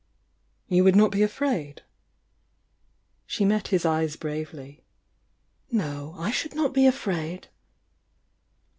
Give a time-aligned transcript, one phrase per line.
[0.67, 1.83] "You would not be afraid?"
[3.27, 4.83] She met his eyes bravely.
[5.69, 7.49] "No— I should not be afraid!"